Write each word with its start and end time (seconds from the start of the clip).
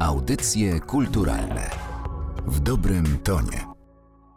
Audycje 0.00 0.80
kulturalne 0.80 1.70
w 2.46 2.60
dobrym 2.60 3.18
tonie. 3.18 3.66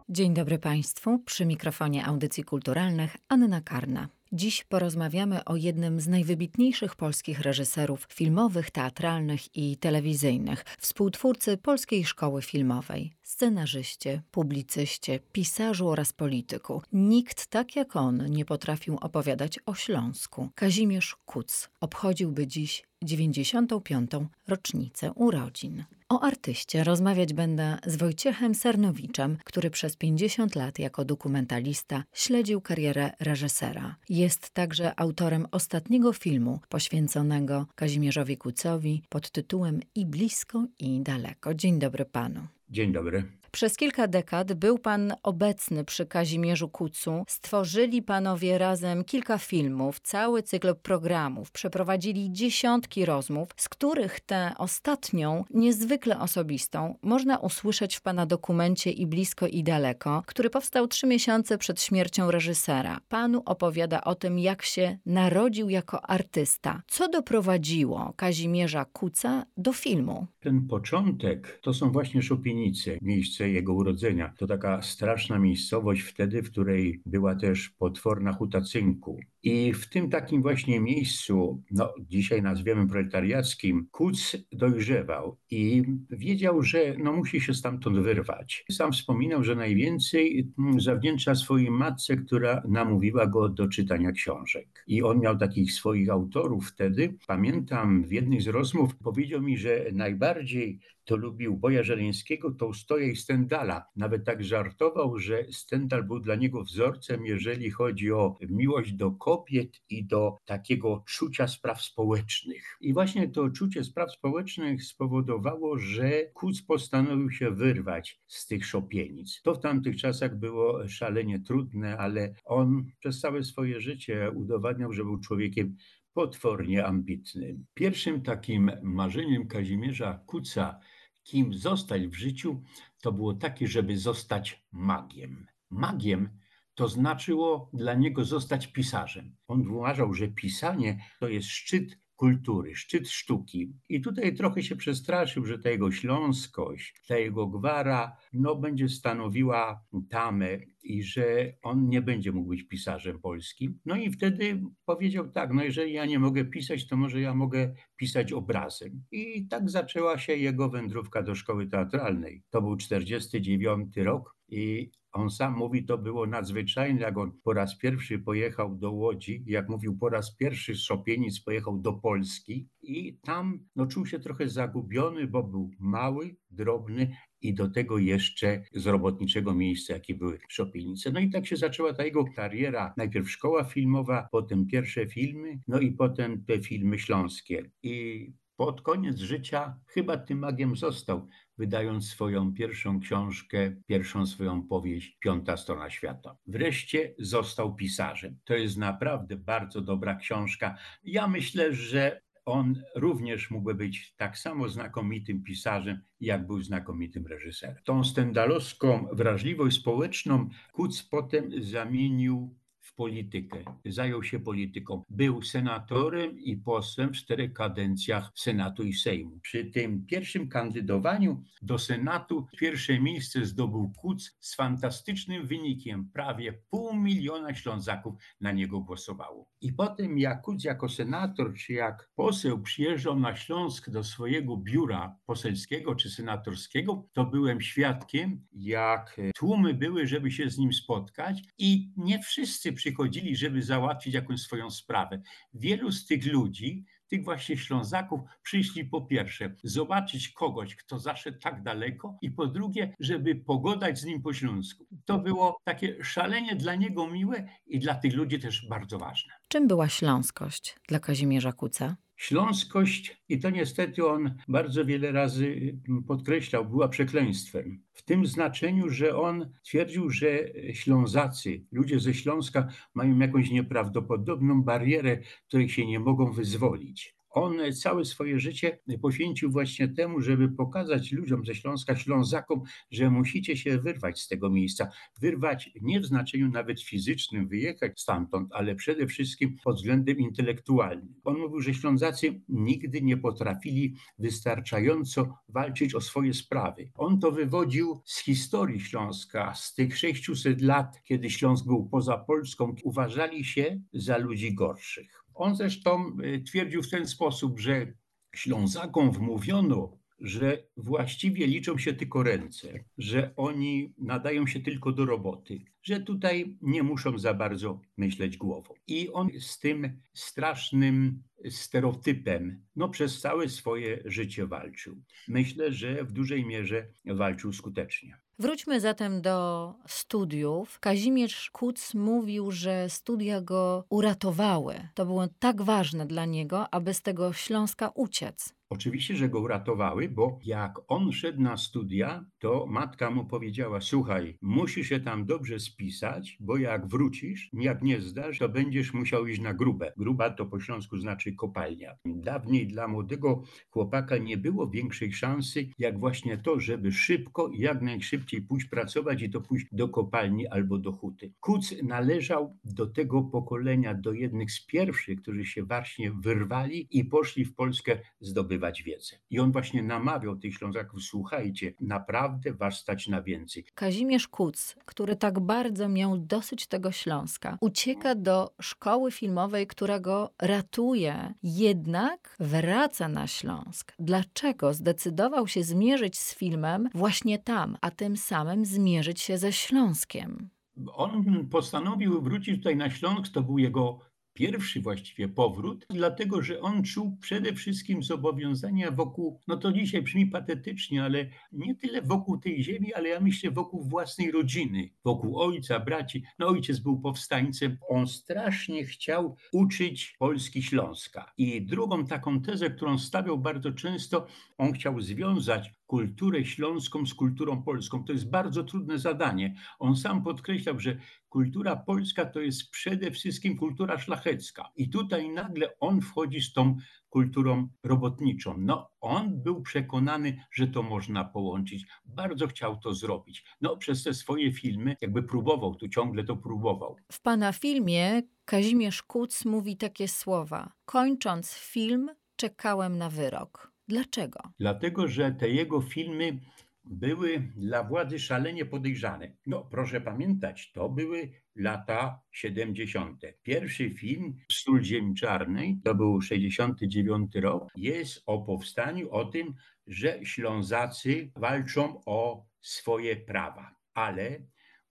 Dzień 0.09 0.33
dobry 0.33 0.59
Państwu. 0.59 1.19
Przy 1.19 1.45
mikrofonie 1.45 2.05
audycji 2.05 2.43
kulturalnych 2.43 3.17
Anna 3.29 3.61
Karna. 3.61 4.07
Dziś 4.31 4.63
porozmawiamy 4.63 5.45
o 5.45 5.55
jednym 5.55 5.99
z 5.99 6.07
najwybitniejszych 6.07 6.95
polskich 6.95 7.39
reżyserów 7.39 8.07
filmowych, 8.13 8.71
teatralnych 8.71 9.55
i 9.57 9.77
telewizyjnych, 9.77 10.65
współtwórcy 10.79 11.57
Polskiej 11.57 12.05
Szkoły 12.05 12.41
Filmowej, 12.41 13.13
scenarzyście, 13.23 14.21
publicyście, 14.31 15.19
pisarzu 15.31 15.89
oraz 15.89 16.13
polityku. 16.13 16.81
Nikt 16.93 17.47
tak 17.47 17.75
jak 17.75 17.95
on 17.95 18.25
nie 18.25 18.45
potrafił 18.45 18.97
opowiadać 19.01 19.59
o 19.65 19.75
Śląsku. 19.75 20.49
Kazimierz 20.55 21.15
Kuc 21.25 21.69
obchodziłby 21.81 22.47
dziś 22.47 22.90
95. 23.03 24.11
rocznicę 24.47 25.11
urodzin. 25.13 25.83
O 26.09 26.21
artyście 26.21 26.83
rozmawiać 26.83 27.33
będę 27.33 27.77
z 27.85 27.95
Wojciechem 27.95 28.55
Sernowiczem, 28.55 29.37
który 29.43 29.69
przez 29.69 29.95
50 29.95 30.55
lat 30.55 30.79
jako 30.79 31.05
dokumentalista 31.05 32.03
śledził 32.13 32.61
karierę 32.61 33.11
reżysera. 33.19 33.95
Jest 34.09 34.49
także 34.49 34.99
autorem 34.99 35.45
ostatniego 35.51 36.13
filmu 36.13 36.59
poświęconego 36.69 37.67
Kazimierzowi 37.75 38.37
Kucowi 38.37 39.03
pod 39.09 39.31
tytułem 39.31 39.79
I 39.95 40.05
blisko 40.05 40.65
i 40.79 41.01
daleko. 41.01 41.53
Dzień 41.53 41.79
dobry 41.79 42.05
panu. 42.05 42.41
Dzień 42.69 42.91
dobry. 42.91 43.40
Przez 43.51 43.77
kilka 43.77 44.07
dekad 44.07 44.53
był 44.53 44.79
pan 44.79 45.13
obecny 45.23 45.85
przy 45.85 46.05
Kazimierzu 46.05 46.69
Kucu. 46.69 47.23
Stworzyli 47.27 48.01
panowie 48.01 48.57
razem 48.57 49.03
kilka 49.03 49.37
filmów, 49.37 49.99
cały 49.99 50.43
cykl 50.43 50.75
programów. 50.75 51.51
Przeprowadzili 51.51 52.31
dziesiątki 52.31 53.05
rozmów, 53.05 53.49
z 53.57 53.69
których 53.69 54.19
tę 54.19 54.51
ostatnią, 54.57 55.43
niezwykle 55.49 56.19
osobistą, 56.19 56.95
można 57.01 57.37
usłyszeć 57.37 57.95
w 57.95 58.01
pana 58.01 58.25
dokumencie 58.25 58.91
I 58.91 59.07
blisko 59.07 59.47
i 59.47 59.63
daleko, 59.63 60.23
który 60.25 60.49
powstał 60.49 60.87
trzy 60.87 61.07
miesiące 61.07 61.57
przed 61.57 61.81
śmiercią 61.81 62.31
reżysera. 62.31 62.99
Panu 63.09 63.41
opowiada 63.45 64.03
o 64.03 64.15
tym, 64.15 64.39
jak 64.39 64.61
się 64.63 64.97
narodził 65.05 65.69
jako 65.69 66.09
artysta. 66.09 66.81
Co 66.87 67.07
doprowadziło 67.07 68.13
Kazimierza 68.15 68.85
Kuca 68.85 69.45
do 69.57 69.73
filmu? 69.73 70.27
Ten 70.43 70.67
początek 70.67 71.59
to 71.61 71.73
są 71.73 71.91
właśnie 71.91 72.21
Szopienice, 72.21 72.97
miejsce 73.01 73.49
jego 73.49 73.73
urodzenia. 73.73 74.33
To 74.37 74.47
taka 74.47 74.81
straszna 74.81 75.39
miejscowość 75.39 76.01
wtedy, 76.01 76.41
w 76.41 76.51
której 76.51 77.01
była 77.05 77.35
też 77.35 77.69
potworna 77.69 78.33
huta 78.33 78.61
cynku. 78.61 79.19
I 79.43 79.73
w 79.73 79.89
tym 79.89 80.09
takim 80.09 80.41
właśnie 80.41 80.79
miejscu, 80.79 81.63
no 81.71 81.93
dzisiaj 81.99 82.41
nazwiemy 82.41 82.87
proletariackim, 82.87 83.87
Kuc 83.91 84.37
dojrzewał 84.51 85.37
i 85.51 85.83
wiedział, 86.09 86.63
że 86.63 86.95
no 86.97 87.13
musi 87.13 87.41
się 87.41 87.53
stamtąd 87.53 87.99
wyrwać. 87.99 88.65
Sam 88.71 88.91
wspominał, 88.91 89.43
że 89.43 89.55
najwięcej 89.55 90.51
mm, 90.59 90.81
zawdzięcza 90.81 91.35
swojej 91.35 91.71
matce, 91.71 92.17
która 92.17 92.63
namówiła 92.67 93.27
go 93.27 93.49
do 93.49 93.67
czytania 93.67 94.11
książek. 94.11 94.83
I 94.87 95.03
on 95.03 95.19
miał 95.19 95.37
takich 95.37 95.73
swoich 95.73 96.09
autorów 96.09 96.69
wtedy. 96.69 97.17
Pamiętam 97.27 98.03
w 98.03 98.11
jednej 98.11 98.41
z 98.41 98.47
rozmów 98.47 98.95
powiedział 98.95 99.41
mi, 99.41 99.57
że 99.57 99.85
najbardziej 99.93 100.79
to 101.05 101.15
lubił 101.15 101.57
Boja 101.57 101.83
Żeleńskiego, 101.83 102.51
Tołstoja 102.51 103.07
i 103.07 103.15
Stendala. 103.15 103.85
Nawet 103.95 104.25
tak 104.25 104.43
żartował, 104.43 105.19
że 105.19 105.45
Stendal 105.51 106.03
był 106.03 106.19
dla 106.19 106.35
niego 106.35 106.63
wzorcem, 106.63 107.25
jeżeli 107.25 107.71
chodzi 107.71 108.11
o 108.11 108.37
miłość 108.49 108.93
do 108.93 109.11
kobiet 109.11 109.81
i 109.89 110.05
do 110.05 110.37
takiego 110.45 111.03
czucia 111.07 111.47
spraw 111.47 111.81
społecznych. 111.81 112.77
I 112.81 112.93
właśnie 112.93 113.29
to 113.29 113.49
czucie 113.49 113.83
spraw 113.83 114.11
społecznych 114.11 114.83
spowodowało, 114.83 115.77
że 115.77 116.25
Kuc 116.33 116.61
postanowił 116.61 117.31
się 117.31 117.51
wyrwać 117.51 118.21
z 118.27 118.47
tych 118.47 118.65
szopienic. 118.65 119.41
To 119.43 119.53
w 119.53 119.59
tamtych 119.59 119.97
czasach 119.97 120.39
było 120.39 120.87
szalenie 120.87 121.39
trudne, 121.39 121.97
ale 121.97 122.33
on 122.45 122.85
przez 122.99 123.19
całe 123.19 123.43
swoje 123.43 123.81
życie 123.81 124.31
udowadniał, 124.35 124.93
że 124.93 125.03
był 125.03 125.19
człowiekiem 125.19 125.75
potwornie 126.13 126.85
ambitnym. 126.85 127.65
Pierwszym 127.73 128.21
takim 128.21 128.71
marzeniem 128.81 129.47
Kazimierza 129.47 130.23
Kuca, 130.25 130.79
kim 131.23 131.53
zostać 131.53 132.07
w 132.07 132.13
życiu, 132.13 132.63
to 133.01 133.11
było 133.11 133.33
takie, 133.33 133.67
żeby 133.67 133.97
zostać 133.97 134.65
magiem. 134.71 135.47
Magiem 135.69 136.29
to 136.75 136.87
znaczyło 136.87 137.69
dla 137.73 137.93
niego 137.93 138.25
zostać 138.25 138.67
pisarzem. 138.67 139.35
On 139.47 139.67
uważał, 139.67 140.13
że 140.13 140.27
pisanie 140.27 141.05
to 141.19 141.27
jest 141.27 141.47
szczyt 141.47 141.99
kultury, 142.21 142.75
szczyt 142.75 143.09
sztuki. 143.09 143.73
I 143.89 144.01
tutaj 144.01 144.35
trochę 144.35 144.63
się 144.63 144.75
przestraszył, 144.75 145.45
że 145.45 145.59
ta 145.59 145.69
jego 145.69 145.91
śląskość, 145.91 147.03
ta 147.07 147.17
jego 147.17 147.47
gwara, 147.47 148.17
no 148.33 148.55
będzie 148.55 148.89
stanowiła 148.89 149.85
tamę 150.09 150.59
i 150.83 151.03
że 151.03 151.53
on 151.61 151.89
nie 151.89 152.01
będzie 152.01 152.31
mógł 152.31 152.49
być 152.49 152.63
pisarzem 152.63 153.19
polskim. 153.19 153.79
No 153.85 153.95
i 153.95 154.11
wtedy 154.11 154.63
powiedział 154.85 155.31
tak, 155.31 155.53
no 155.53 155.63
jeżeli 155.63 155.93
ja 155.93 156.05
nie 156.05 156.19
mogę 156.19 156.45
pisać, 156.45 156.87
to 156.87 156.97
może 156.97 157.21
ja 157.21 157.33
mogę 157.33 157.73
pisać 157.95 158.33
obrazem. 158.33 159.03
I 159.11 159.47
tak 159.47 159.69
zaczęła 159.69 160.17
się 160.17 160.35
jego 160.35 160.69
wędrówka 160.69 161.23
do 161.23 161.35
szkoły 161.35 161.67
teatralnej. 161.67 162.43
To 162.49 162.61
był 162.61 162.77
49 162.77 163.97
rok 163.97 164.35
i 164.51 164.91
on 165.11 165.29
sam 165.29 165.53
mówi, 165.53 165.85
to 165.85 165.97
było 165.97 166.27
nadzwyczajne, 166.27 167.01
jak 167.01 167.17
on 167.17 167.31
po 167.43 167.53
raz 167.53 167.77
pierwszy 167.77 168.19
pojechał 168.19 168.75
do 168.75 168.91
Łodzi, 168.91 169.43
jak 169.47 169.69
mówił, 169.69 169.97
po 169.97 170.09
raz 170.09 170.35
pierwszy 170.35 170.75
z 170.75 170.81
Szopienic 170.81 171.39
pojechał 171.39 171.79
do 171.79 171.93
Polski 171.93 172.67
i 172.81 173.17
tam 173.23 173.59
no, 173.75 173.85
czuł 173.85 174.05
się 174.05 174.19
trochę 174.19 174.49
zagubiony, 174.49 175.27
bo 175.27 175.43
był 175.43 175.71
mały, 175.79 176.35
drobny 176.49 177.15
i 177.41 177.53
do 177.53 177.69
tego 177.69 177.97
jeszcze 177.97 178.63
z 178.73 178.87
robotniczego 178.87 179.53
miejsca, 179.53 179.93
jakie 179.93 180.15
były 180.15 180.39
Szopienice. 180.49 181.11
No 181.11 181.19
i 181.19 181.29
tak 181.29 181.47
się 181.47 181.55
zaczęła 181.57 181.93
ta 181.93 182.05
jego 182.05 182.25
kariera. 182.35 182.93
Najpierw 182.97 183.31
szkoła 183.31 183.63
filmowa, 183.63 184.27
potem 184.31 184.67
pierwsze 184.67 185.07
filmy, 185.07 185.59
no 185.67 185.79
i 185.79 185.91
potem 185.91 186.45
te 186.45 186.59
filmy 186.59 186.99
śląskie. 186.99 187.71
I 187.83 188.27
pod 188.61 188.81
koniec 188.81 189.17
życia 189.19 189.79
chyba 189.87 190.17
tym 190.17 190.39
magiem 190.39 190.75
został, 190.75 191.27
wydając 191.57 192.09
swoją 192.09 192.53
pierwszą 192.53 192.99
książkę, 192.99 193.75
pierwszą 193.87 194.25
swoją 194.25 194.67
powieść 194.67 195.17
Piąta 195.19 195.57
strona 195.57 195.89
świata. 195.89 196.37
Wreszcie 196.47 197.15
został 197.19 197.75
pisarzem. 197.75 198.37
To 198.43 198.53
jest 198.53 198.77
naprawdę 198.77 199.35
bardzo 199.35 199.81
dobra 199.81 200.15
książka. 200.15 200.77
Ja 201.03 201.27
myślę, 201.27 201.73
że 201.73 202.21
on 202.45 202.83
również 202.95 203.51
mógłby 203.51 203.75
być 203.75 204.15
tak 204.17 204.37
samo 204.37 204.69
znakomitym 204.69 205.43
pisarzem, 205.43 206.01
jak 206.19 206.47
był 206.47 206.61
znakomitym 206.61 207.27
reżyserem. 207.27 207.75
Tą 207.83 208.03
stendalowską 208.03 209.07
wrażliwość 209.13 209.77
społeczną 209.77 210.49
Kuc 210.71 211.03
potem 211.03 211.63
zamienił 211.63 212.55
politykę. 212.95 213.57
Zajął 213.85 214.23
się 214.23 214.39
polityką. 214.39 215.03
Był 215.09 215.41
senatorem 215.41 216.39
i 216.39 216.57
posłem 216.57 217.09
w 217.09 217.17
czterech 217.17 217.53
kadencjach 217.53 218.31
Senatu 218.35 218.83
i 218.83 218.93
Sejmu. 218.93 219.39
Przy 219.39 219.65
tym 219.65 220.05
pierwszym 220.05 220.49
kandydowaniu 220.49 221.43
do 221.61 221.79
Senatu 221.79 222.47
pierwsze 222.57 222.99
miejsce 222.99 223.45
zdobył 223.45 223.93
Kuc 223.97 224.37
z 224.39 224.55
fantastycznym 224.55 225.47
wynikiem. 225.47 226.09
Prawie 226.13 226.53
pół 226.69 226.95
miliona 226.95 227.55
Ślązaków 227.55 228.13
na 228.41 228.51
niego 228.51 228.79
głosowało. 228.79 229.47
I 229.61 229.73
potem 229.73 230.17
jak 230.17 230.41
Kuc 230.41 230.63
jako 230.63 230.89
senator 230.89 231.53
czy 231.55 231.73
jak 231.73 232.09
poseł 232.15 232.61
przyjeżdżał 232.61 233.19
na 233.19 233.35
Śląsk 233.35 233.89
do 233.89 234.03
swojego 234.03 234.57
biura 234.57 235.15
poselskiego 235.25 235.95
czy 235.95 236.09
senatorskiego, 236.09 237.07
to 237.13 237.25
byłem 237.25 237.61
świadkiem, 237.61 238.47
jak 238.51 239.21
tłumy 239.35 239.73
były, 239.73 240.07
żeby 240.07 240.31
się 240.31 240.49
z 240.49 240.57
nim 240.57 240.73
spotkać 240.73 241.43
i 241.57 241.91
nie 241.97 242.19
wszyscy 242.19 242.73
przychodzili, 242.81 243.35
żeby 243.35 243.61
załatwić 243.61 244.13
jakąś 244.13 244.41
swoją 244.41 244.69
sprawę. 244.69 245.21
Wielu 245.53 245.91
z 245.91 246.05
tych 246.05 246.25
ludzi, 246.25 246.85
tych 247.07 247.23
właśnie 247.23 247.57
Ślązaków, 247.57 248.21
przyszli 248.43 248.85
po 248.85 249.01
pierwsze 249.01 249.55
zobaczyć 249.63 250.29
kogoś, 250.29 250.75
kto 250.75 250.99
zaszedł 250.99 251.39
tak 251.39 251.63
daleko 251.63 252.17
i 252.21 252.31
po 252.31 252.47
drugie, 252.47 252.95
żeby 252.99 253.35
pogodać 253.35 253.99
z 253.99 254.05
nim 254.05 254.21
po 254.21 254.33
śląsku. 254.33 254.85
To 255.05 255.19
było 255.19 255.57
takie 255.63 256.03
szalenie 256.03 256.55
dla 256.55 256.75
niego 256.75 257.07
miłe 257.07 257.47
i 257.65 257.79
dla 257.79 257.95
tych 257.95 258.13
ludzi 258.13 258.39
też 258.39 258.67
bardzo 258.69 258.99
ważne. 258.99 259.33
Czym 259.47 259.67
była 259.67 259.89
śląskość 259.89 260.75
dla 260.87 260.99
Kazimierza 260.99 261.53
Kuca? 261.53 261.95
Śląskość, 262.21 263.23
i 263.29 263.39
to 263.39 263.49
niestety 263.49 264.07
on 264.07 264.35
bardzo 264.47 264.85
wiele 264.85 265.11
razy 265.11 265.77
podkreślał, 266.07 266.65
była 266.65 266.87
przekleństwem. 266.87 267.83
W 267.93 268.01
tym 268.03 268.25
znaczeniu, 268.25 268.89
że 268.89 269.17
on 269.17 269.53
twierdził, 269.63 270.09
że 270.09 270.27
Ślązacy, 270.73 271.65
ludzie 271.71 271.99
ze 271.99 272.13
Śląska 272.13 272.67
mają 272.93 273.19
jakąś 273.19 273.51
nieprawdopodobną 273.51 274.63
barierę, 274.63 275.17
której 275.47 275.69
się 275.69 275.87
nie 275.87 275.99
mogą 275.99 276.31
wyzwolić. 276.31 277.15
On 277.31 277.57
całe 277.73 278.05
swoje 278.05 278.39
życie 278.39 278.79
poświęcił 279.01 279.51
właśnie 279.51 279.87
temu, 279.87 280.21
żeby 280.21 280.49
pokazać 280.49 281.11
ludziom 281.11 281.45
ze 281.45 281.55
Śląska, 281.55 281.95
Ślązakom, 281.95 282.61
że 282.91 283.09
musicie 283.09 283.57
się 283.57 283.77
wyrwać 283.77 284.19
z 284.19 284.27
tego 284.27 284.49
miejsca. 284.49 284.89
Wyrwać 285.21 285.69
nie 285.81 285.99
w 285.99 286.05
znaczeniu 286.05 286.49
nawet 286.49 286.81
fizycznym, 286.81 287.47
wyjechać 287.47 288.01
stamtąd, 288.01 288.49
ale 288.51 288.75
przede 288.75 289.07
wszystkim 289.07 289.57
pod 289.63 289.75
względem 289.75 290.17
intelektualnym. 290.17 291.15
On 291.23 291.37
mówił, 291.37 291.61
że 291.61 291.73
Ślązacy 291.73 292.41
nigdy 292.49 293.01
nie 293.01 293.17
potrafili 293.17 293.95
wystarczająco 294.19 295.37
walczyć 295.49 295.95
o 295.95 296.01
swoje 296.01 296.33
sprawy. 296.33 296.91
On 296.95 297.19
to 297.19 297.31
wywodził 297.31 298.01
z 298.05 298.19
historii 298.19 298.79
Śląska, 298.79 299.53
z 299.53 299.73
tych 299.73 299.97
600 299.97 300.61
lat, 300.61 301.01
kiedy 301.03 301.29
Śląsk 301.29 301.65
był 301.65 301.89
poza 301.89 302.17
Polską, 302.17 302.75
uważali 302.83 303.45
się 303.45 303.81
za 303.93 304.17
ludzi 304.17 304.53
gorszych. 304.53 305.20
On 305.33 305.55
zresztą 305.55 306.17
y, 306.23 306.43
twierdził 306.43 306.83
w 306.83 306.89
ten 306.89 307.07
sposób, 307.07 307.59
że 307.59 307.93
Ślązakom 308.35 309.11
wmówiono, 309.11 309.97
że 310.19 310.63
właściwie 310.77 311.47
liczą 311.47 311.77
się 311.77 311.93
tylko 311.93 312.23
ręce, 312.23 312.83
że 312.97 313.33
oni 313.35 313.93
nadają 313.97 314.47
się 314.47 314.59
tylko 314.59 314.91
do 314.91 315.05
roboty, 315.05 315.61
że 315.83 315.99
tutaj 315.99 316.57
nie 316.61 316.83
muszą 316.83 317.17
za 317.17 317.33
bardzo 317.33 317.81
myśleć 317.97 318.37
głową. 318.37 318.73
I 318.87 319.09
on 319.09 319.29
z 319.39 319.59
tym 319.59 320.01
strasznym 320.13 321.23
stereotypem 321.49 322.65
no, 322.75 322.89
przez 322.89 323.19
całe 323.19 323.49
swoje 323.49 324.01
życie 324.05 324.47
walczył. 324.47 325.03
Myślę, 325.27 325.71
że 325.71 326.03
w 326.03 326.11
dużej 326.11 326.45
mierze 326.45 326.87
walczył 327.05 327.53
skutecznie. 327.53 328.20
Wróćmy 328.41 328.79
zatem 328.79 329.21
do 329.21 329.73
studiów. 329.87 330.79
Kazimierz 330.79 331.49
Kuc 331.51 331.93
mówił, 331.93 332.51
że 332.51 332.89
studia 332.89 333.41
go 333.41 333.83
uratowały. 333.89 334.87
To 334.93 335.05
było 335.05 335.27
tak 335.39 335.61
ważne 335.61 336.05
dla 336.05 336.25
niego, 336.25 336.73
aby 336.73 336.93
z 336.93 337.01
tego 337.01 337.33
Śląska 337.33 337.91
uciec. 337.95 338.53
Oczywiście, 338.71 339.15
że 339.15 339.29
go 339.29 339.39
uratowały, 339.39 340.09
bo 340.09 340.39
jak 340.43 340.79
on 340.87 341.11
szedł 341.11 341.41
na 341.41 341.57
studia, 341.57 342.25
to 342.39 342.65
matka 342.69 343.11
mu 343.11 343.25
powiedziała: 343.25 343.81
Słuchaj, 343.81 344.37
musisz 344.41 344.87
się 344.87 344.99
tam 344.99 345.25
dobrze 345.25 345.59
spisać, 345.59 346.37
bo 346.39 346.57
jak 346.57 346.87
wrócisz, 346.87 347.49
jak 347.53 347.81
nie 347.81 348.01
zdasz, 348.01 348.39
to 348.39 348.49
będziesz 348.49 348.93
musiał 348.93 349.27
iść 349.27 349.41
na 349.41 349.53
grubę. 349.53 349.93
Gruba 349.97 350.29
to 350.29 350.45
po 350.45 350.59
śląsku 350.59 350.97
znaczy 350.97 351.35
kopalnia. 351.35 351.95
Dawniej 352.05 352.67
dla 352.67 352.87
młodego 352.87 353.43
chłopaka 353.69 354.17
nie 354.17 354.37
było 354.37 354.69
większej 354.69 355.13
szansy, 355.13 355.67
jak 355.79 355.99
właśnie 355.99 356.37
to, 356.37 356.59
żeby 356.59 356.91
szybko 356.91 357.47
i 357.47 357.59
jak 357.59 357.81
najszybciej 357.81 358.41
pójść 358.41 358.67
pracować 358.67 359.21
i 359.21 359.29
to 359.29 359.41
pójść 359.41 359.65
do 359.71 359.89
kopalni 359.89 360.47
albo 360.47 360.77
do 360.77 360.91
huty. 360.91 361.33
Kuc 361.39 361.75
należał 361.83 362.57
do 362.63 362.85
tego 362.87 363.21
pokolenia, 363.21 363.93
do 363.93 364.13
jednych 364.13 364.51
z 364.51 364.65
pierwszych, 364.65 365.21
którzy 365.21 365.45
się 365.45 365.63
właśnie 365.63 366.11
wyrwali 366.11 366.87
i 366.91 367.05
poszli 367.05 367.45
w 367.45 367.55
Polskę 367.55 367.99
zdobywać 368.19 368.60
zdobywać 368.61 368.83
wiedzę. 368.83 369.15
I 369.29 369.39
on 369.39 369.51
właśnie 369.51 369.83
namawiał 369.83 370.35
tych 370.35 370.53
Ślązaków, 370.53 371.03
słuchajcie, 371.03 371.73
naprawdę 371.81 372.53
was 372.53 372.77
stać 372.77 373.07
na 373.07 373.21
więcej. 373.21 373.65
Kazimierz 373.75 374.27
Kuc, 374.27 374.75
który 374.85 375.15
tak 375.15 375.39
bardzo 375.39 375.89
miał 375.89 376.17
dosyć 376.17 376.67
tego 376.67 376.91
Śląska, 376.91 377.57
ucieka 377.61 378.15
do 378.15 378.53
szkoły 378.61 379.11
filmowej, 379.11 379.67
która 379.67 379.99
go 379.99 380.33
ratuje, 380.41 381.33
jednak 381.43 382.35
wraca 382.39 383.07
na 383.07 383.27
Śląsk. 383.27 383.93
Dlaczego 383.99 384.73
zdecydował 384.73 385.47
się 385.47 385.63
zmierzyć 385.63 386.19
z 386.19 386.35
filmem 386.35 386.89
właśnie 386.93 387.39
tam, 387.39 387.77
a 387.81 387.91
tym 387.91 388.17
samym 388.17 388.65
zmierzyć 388.65 389.21
się 389.21 389.37
ze 389.37 389.51
Śląskiem? 389.51 390.49
On 390.93 391.47
postanowił 391.51 392.21
wrócić 392.21 392.57
tutaj 392.57 392.75
na 392.75 392.89
Śląsk, 392.89 393.33
to 393.33 393.41
był 393.41 393.57
jego 393.57 394.10
pierwszy 394.33 394.81
właściwie 394.81 395.27
powrót, 395.27 395.85
dlatego 395.89 396.41
że 396.41 396.61
on 396.61 396.83
czuł 396.83 397.17
przede 397.21 397.53
wszystkim 397.53 398.03
zobowiązania 398.03 398.91
wokół, 398.91 399.39
no 399.47 399.57
to 399.57 399.71
dzisiaj 399.71 400.01
brzmi 400.01 400.27
patetycznie, 400.27 401.03
ale 401.03 401.25
nie 401.51 401.75
tyle 401.75 402.01
wokół 402.01 402.37
tej 402.37 402.63
ziemi, 402.63 402.93
ale 402.93 403.09
ja 403.09 403.19
myślę 403.19 403.51
wokół 403.51 403.83
własnej 403.83 404.31
rodziny, 404.31 404.89
wokół 405.05 405.39
ojca, 405.39 405.79
braci. 405.79 406.23
No 406.39 406.47
ojciec 406.47 406.79
był 406.79 406.99
powstańcem, 406.99 407.77
on 407.89 408.07
strasznie 408.07 408.85
chciał 408.85 409.35
uczyć 409.51 410.15
Polski 410.19 410.63
Śląska. 410.63 411.31
I 411.37 411.61
drugą 411.61 412.05
taką 412.05 412.41
tezę, 412.41 412.69
którą 412.69 412.97
stawiał 412.97 413.37
bardzo 413.37 413.71
często, 413.71 414.27
on 414.57 414.73
chciał 414.73 415.01
związać 415.01 415.73
kulturę 415.91 416.45
śląską 416.45 417.05
z 417.05 417.13
kulturą 417.13 417.63
polską. 417.63 418.03
To 418.03 418.13
jest 418.13 418.29
bardzo 418.29 418.63
trudne 418.63 418.99
zadanie. 418.99 419.55
On 419.79 419.95
sam 419.95 420.23
podkreślał, 420.23 420.79
że 420.79 420.97
kultura 421.29 421.75
polska 421.75 422.25
to 422.25 422.39
jest 422.39 422.69
przede 422.69 423.11
wszystkim 423.11 423.57
kultura 423.57 423.99
szlachecka. 423.99 424.71
I 424.75 424.89
tutaj 424.89 425.29
nagle 425.29 425.79
on 425.79 426.01
wchodzi 426.01 426.41
z 426.41 426.53
tą 426.53 426.77
kulturą 427.09 427.67
robotniczą. 427.83 428.55
No, 428.57 428.91
on 429.01 429.43
był 429.43 429.61
przekonany, 429.61 430.45
że 430.51 430.67
to 430.67 430.83
można 430.83 431.25
połączyć. 431.25 431.85
Bardzo 432.05 432.47
chciał 432.47 432.79
to 432.79 432.93
zrobić. 432.93 433.45
No, 433.61 433.77
przez 433.77 434.03
te 434.03 434.13
swoje 434.13 434.51
filmy 434.53 434.95
jakby 435.01 435.23
próbował, 435.23 435.75
tu 435.75 435.89
ciągle 435.89 436.23
to 436.23 436.35
próbował. 436.35 436.95
W 437.11 437.21
pana 437.21 437.51
filmie 437.51 438.21
Kazimierz 438.45 439.03
Kuc 439.03 439.45
mówi 439.45 439.77
takie 439.77 440.07
słowa. 440.07 440.71
Kończąc 440.85 441.53
film, 441.53 442.09
czekałem 442.35 442.97
na 442.97 443.09
wyrok. 443.09 443.70
Dlaczego? 443.91 444.39
Dlatego, 444.59 445.07
że 445.07 445.31
te 445.31 445.49
jego 445.49 445.81
filmy 445.81 446.39
były 446.83 447.39
dla 447.55 447.83
władzy 447.83 448.19
szalenie 448.19 448.65
podejrzane. 448.65 449.31
No, 449.45 449.67
proszę 449.71 450.01
pamiętać, 450.01 450.71
to 450.71 450.89
były 450.89 451.31
lata 451.55 452.19
70. 452.31 453.21
Pierwszy 453.43 453.89
film 453.89 454.37
Sól 454.51 454.83
Ziemi 454.83 455.15
Czarnej, 455.15 455.79
to 455.83 455.95
był 455.95 456.21
69 456.21 457.35
rok, 457.35 457.69
jest 457.75 458.23
o 458.25 458.41
powstaniu, 458.41 459.11
o 459.11 459.25
tym, 459.25 459.53
że 459.87 460.19
Ślązacy 460.25 461.31
walczą 461.35 462.01
o 462.05 462.45
swoje 462.61 463.15
prawa. 463.15 463.75
Ale 463.93 464.39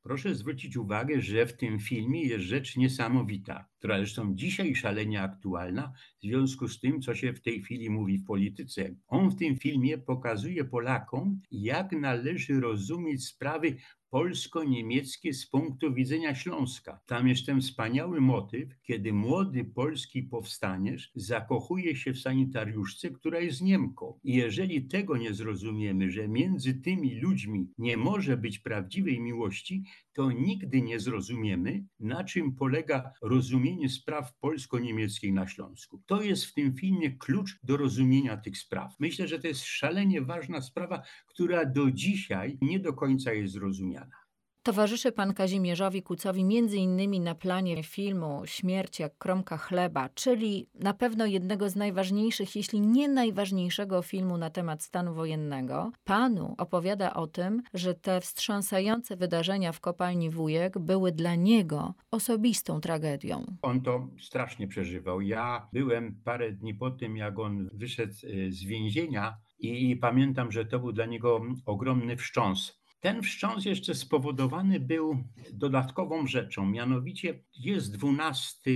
Proszę 0.03 0.35
zwrócić 0.35 0.77
uwagę, 0.77 1.21
że 1.21 1.47
w 1.47 1.57
tym 1.57 1.81
filmie 1.81 2.23
jest 2.23 2.45
rzecz 2.45 2.77
niesamowita, 2.77 3.69
która 3.81 3.99
zresztą 3.99 4.35
dzisiaj 4.35 4.75
szalenie 4.75 5.23
aktualna 5.23 5.93
w 6.19 6.27
związku 6.27 6.69
z 6.69 6.81
tym, 6.81 7.03
co 7.03 7.15
się 7.15 7.33
w 7.33 7.41
tej 7.41 7.63
chwili 7.63 7.91
mówi 7.91 8.19
w 8.19 8.25
polityce. 8.25 8.95
On 9.07 9.31
w 9.31 9.37
tym 9.37 9.57
filmie 9.57 9.99
pokazuje 9.99 10.65
Polakom, 10.65 11.41
jak 11.51 11.93
należy 11.93 12.61
rozumieć 12.61 13.27
sprawy 13.27 13.77
polsko-niemieckie 14.11 15.35
z 15.35 15.47
punktu 15.47 15.95
widzenia 15.95 16.35
Śląska. 16.35 17.01
Tam 17.07 17.29
jest 17.29 17.47
ten 17.47 17.61
wspaniały 17.61 18.21
motyw, 18.21 18.69
kiedy 18.83 19.13
młody 19.13 19.65
polski 19.65 20.23
powstaniesz 20.23 21.11
zakochuje 21.15 21.97
się 21.97 22.13
w 22.13 22.21
sanitariuszce, 22.21 23.11
która 23.11 23.41
jest 23.41 23.61
Niemką. 23.63 24.19
I 24.25 24.35
jeżeli 24.35 24.87
tego 24.87 25.17
nie 25.17 25.35
zrozumiemy, 25.35 26.11
że 26.11 26.29
między 26.29 26.75
tymi 26.75 27.21
ludźmi 27.21 27.69
nie 27.79 27.97
może 27.97 28.37
być 28.37 28.59
prawdziwej 28.59 29.21
miłości, 29.21 29.85
to 30.13 30.33
nigdy 30.33 30.83
nie 30.83 31.01
zrozumiemy, 31.01 31.85
na 32.01 32.25
czym 32.25 32.55
polega 32.55 33.13
rozumienie 33.23 33.70
spraw 33.89 34.35
polsko-niemieckiej 34.35 35.33
na 35.33 35.49
Śląsku. 35.49 36.03
To 36.07 36.23
jest 36.23 36.45
w 36.45 36.55
tym 36.55 36.75
filmie 36.75 37.11
klucz 37.11 37.59
do 37.63 37.77
rozumienia 37.77 38.37
tych 38.37 38.59
spraw. 38.59 38.95
Myślę, 38.99 39.29
że 39.29 39.39
to 39.39 39.47
jest 39.47 39.65
szalenie 39.65 40.23
ważna 40.23 40.63
sprawa, 40.63 41.03
która 41.27 41.65
do 41.67 41.91
dzisiaj 41.91 42.59
nie 42.61 42.81
do 42.81 42.93
końca 42.93 43.33
jest 43.33 43.53
zrozumiana. 43.53 44.17
Towarzyszy 44.63 45.13
pan 45.13 45.35
Kazimierzowi 45.35 46.03
Kucowi 46.03 46.45
między 46.45 46.77
innymi 46.77 47.21
na 47.21 47.35
planie 47.35 47.83
filmu 47.83 48.43
Śmierć 48.45 49.01
jak 49.01 49.19
kromka 49.19 49.57
chleba, 49.57 50.09
czyli 50.09 50.67
na 50.75 50.95
pewno 50.95 51.27
jednego 51.27 51.71
z 51.71 51.77
najważniejszych, 51.77 52.57
jeśli 52.57 52.81
nie 52.81 53.09
najważniejszego 53.09 54.03
filmu 54.03 54.39
na 54.39 54.51
temat 54.51 54.83
stanu 54.83 55.15
wojennego. 55.15 55.93
Panu 56.05 56.55
opowiada 56.59 57.15
o 57.15 57.27
tym, 57.27 57.63
że 57.75 57.95
te 57.95 58.21
wstrząsające 58.21 59.17
wydarzenia 59.17 59.73
w 59.73 59.81
kopalni 59.81 60.31
Wujek 60.31 60.79
były 60.79 61.13
dla 61.13 61.35
niego 61.35 61.95
osobistą 62.11 62.81
tragedią. 62.81 63.45
On 63.63 63.81
to 63.81 64.09
strasznie 64.21 64.69
przeżywał. 64.69 65.21
Ja 65.21 65.69
byłem 65.73 66.21
parę 66.25 66.53
dni 66.53 66.75
po 66.75 66.91
tym, 66.91 67.17
jak 67.17 67.39
on 67.39 67.71
wyszedł 67.73 68.13
e, 68.13 68.53
z 68.53 68.65
więzienia 68.65 69.37
i 69.59 69.97
pamiętam, 69.97 70.53
że 70.53 70.65
to 70.65 70.79
był 70.79 70.93
dla 70.93 71.07
niego 71.07 71.43
ogromny 71.67 72.17
wstrząs 72.17 72.80
ten 73.01 73.23
wstrząs 73.23 73.65
jeszcze 73.65 73.95
spowodowany 73.95 74.81
był 74.81 75.25
dodatkową 75.53 76.27
rzeczą, 76.27 76.67
mianowicie 76.67 77.45
jest 77.55 77.97
12 77.97 78.71